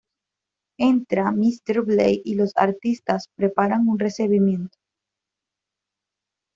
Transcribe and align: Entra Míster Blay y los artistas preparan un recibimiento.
Entra 0.79 1.31
Míster 1.31 1.81
Blay 1.83 2.23
y 2.25 2.33
los 2.33 2.53
artistas 2.55 3.27
preparan 3.35 3.87
un 3.87 3.99
recibimiento. 3.99 4.79